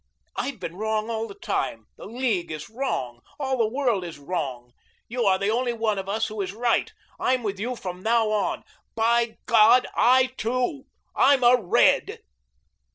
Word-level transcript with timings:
I've 0.35 0.59
been 0.59 0.77
wrong 0.77 1.11
all 1.11 1.27
the 1.27 1.35
time. 1.35 1.85
The 1.95 2.05
League 2.07 2.51
is 2.51 2.71
wrong. 2.71 3.19
All 3.39 3.55
the 3.57 3.67
world 3.69 4.03
is 4.03 4.17
wrong. 4.17 4.71
You 5.07 5.25
are 5.25 5.37
the 5.37 5.51
only 5.51 5.73
one 5.73 5.99
of 5.99 6.09
us 6.09 6.31
all 6.31 6.37
who 6.37 6.41
is 6.41 6.53
right. 6.53 6.91
I'm 7.19 7.43
with 7.43 7.59
you 7.59 7.75
from 7.75 8.01
now 8.01 8.31
on. 8.31 8.63
BY 8.95 9.37
GOD, 9.45 9.85
I 9.95 10.31
TOO, 10.37 10.87
I'M 11.15 11.43
A 11.43 11.55
RED!" 11.55 12.17